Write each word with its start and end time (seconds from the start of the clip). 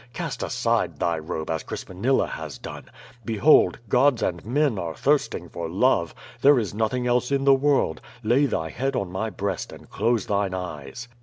Cast 0.13 0.41
aside 0.41 0.97
thy 0.97 1.19
robe 1.19 1.51
as 1.51 1.61
Crispinilla 1.63 2.25
has 2.27 2.57
done. 2.57 2.85
Behold! 3.23 3.77
gods 3.87 4.23
and 4.23 4.43
men 4.43 4.79
are 4.79 4.95
thirsting 4.95 5.47
for 5.47 5.69
love. 5.69 6.15
There 6.41 6.57
is 6.57 6.73
nothing 6.73 7.05
else 7.05 7.31
in 7.31 7.43
the 7.43 7.53
world. 7.53 8.01
Lay 8.23 8.47
thy 8.47 8.69
head 8.69 8.95
on 8.95 9.11
my 9.11 9.29
breast 9.29 9.71
and 9.71 9.87
close 9.91 10.25
thine 10.25 10.55
eyes." 10.55 11.07